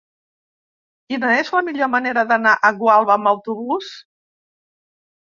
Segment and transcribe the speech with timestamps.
[1.11, 3.91] Quina és la millor manera d'anar a Gualba amb autobús?